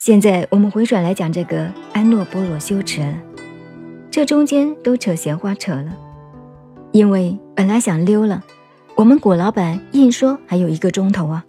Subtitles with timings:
[0.00, 3.14] 现在我们回转来讲这个安诺波罗修持了，
[4.10, 5.94] 这中间都扯闲话扯了，
[6.90, 8.42] 因为本来想溜了，
[8.94, 11.44] 我们果老板硬说还有一个钟头啊，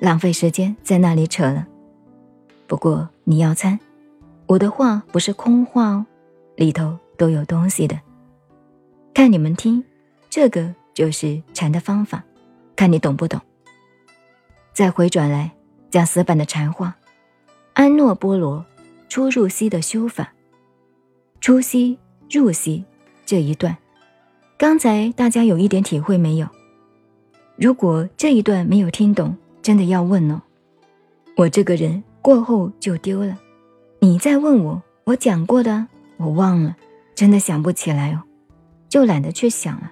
[0.00, 1.64] 浪费时间在那里扯了。
[2.66, 3.78] 不过你要参，
[4.46, 6.06] 我的话不是空话哦，
[6.56, 7.96] 里头都有东西的。
[9.14, 9.84] 看你们听，
[10.28, 12.24] 这个就是禅的方法，
[12.74, 13.40] 看你懂不懂。
[14.72, 15.52] 再回转来
[15.88, 16.96] 讲死板的禅话，
[17.82, 18.64] 安诺波罗
[19.08, 20.32] 出入息的修法，
[21.40, 21.98] 出息
[22.30, 22.84] 入息
[23.26, 23.76] 这一段，
[24.56, 26.46] 刚才大家有一点体会没有？
[27.56, 30.40] 如果这一段没有听懂，真的要问哦。
[31.36, 33.36] 我这个人过后就丢了，
[33.98, 36.76] 你再问我，我讲过的我忘了，
[37.16, 38.22] 真的想不起来哦，
[38.88, 39.90] 就懒得去想了。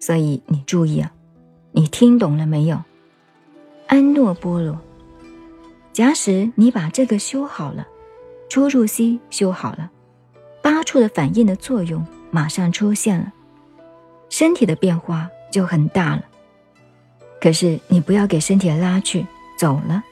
[0.00, 1.12] 所以你注意啊，
[1.70, 2.82] 你听懂了没有？
[3.86, 4.76] 安诺波罗，
[5.92, 7.86] 假使你把这个修好了，
[8.48, 9.90] 出入息修好了，
[10.62, 13.32] 八处的反应的作用马上出现了，
[14.30, 16.24] 身体的变化就很大了。
[17.40, 19.26] 可是你不要给身体拉去
[19.58, 20.02] 走了，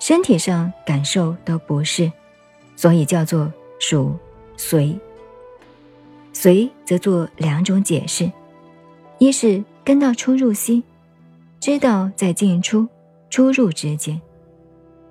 [0.00, 2.10] 身体上感受都不是，
[2.74, 4.16] 所以叫做属
[4.56, 4.98] 随。
[6.32, 8.30] 随则做两种解释，
[9.18, 10.82] 一是跟到出入息。
[11.60, 12.88] 知道在进出、
[13.28, 14.18] 出入之间，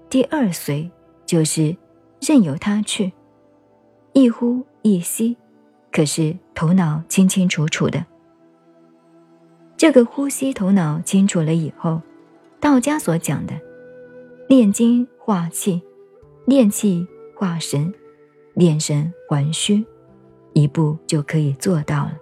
[0.10, 0.90] 第二随
[1.26, 1.76] 就是
[2.20, 3.14] 任由它去，
[4.14, 5.38] 一呼一吸，
[5.92, 8.04] 可是头脑清清楚楚的。
[9.78, 12.02] 这个呼吸头脑清楚了以后，
[12.60, 13.54] 道家所讲的
[14.48, 15.80] 炼精化气、
[16.46, 17.94] 炼气化神、
[18.56, 19.86] 炼神还虚，
[20.54, 22.18] 一步就可以做到了。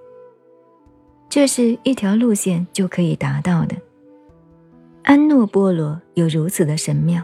[1.30, 3.78] 这是一条路线就可以达到的。
[5.04, 7.24] 安诺波罗有如此的神妙，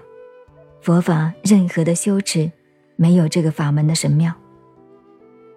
[0.84, 2.52] 佛法任何的修持
[2.98, 4.34] 没有这个法门的神妙。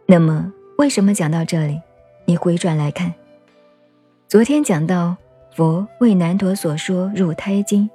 [0.07, 1.81] 那么为什么讲到这里？
[2.27, 3.13] 你回转来看，
[4.29, 5.17] 昨天讲到
[5.53, 7.91] 佛为南陀所说入胎经，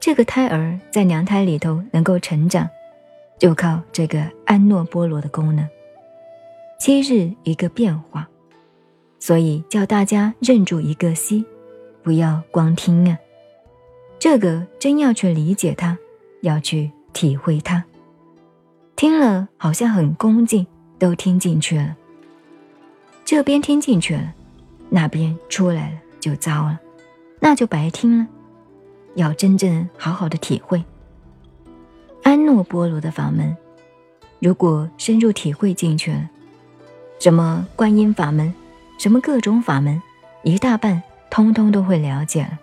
[0.00, 2.68] 这个胎儿在娘胎里头能够成长，
[3.38, 5.64] 就靠这个安诺波罗的功能，
[6.80, 8.28] 七日一个变化，
[9.20, 11.44] 所以叫大家认住一个息，
[12.02, 13.16] 不要光听啊。
[14.18, 15.96] 这个真要去理解它，
[16.42, 17.84] 要去体会它。
[18.96, 20.66] 听了好像很恭敬，
[20.98, 21.96] 都听进去了。
[23.24, 24.34] 这边听进去了，
[24.88, 26.80] 那边出来了就糟了，
[27.40, 28.26] 那就白听了。
[29.14, 30.84] 要真正好好的体会
[32.22, 33.56] 安诺波罗的法门，
[34.40, 36.28] 如果深入体会进去了，
[37.18, 38.52] 什么观音法门，
[38.98, 40.00] 什么各种法门，
[40.42, 42.58] 一大半通通都会了解了。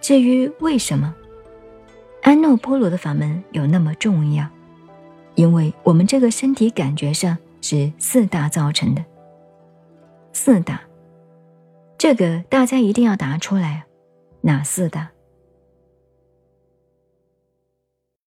[0.00, 1.14] 至于为什么
[2.46, 4.48] 安诺波罗的法门有那么重要，
[5.34, 9.04] 因为我们这个身体感觉上是四大造成的。
[10.32, 10.80] 四大，
[11.98, 13.86] 这个大家一定要答出来，
[14.42, 15.10] 哪四大？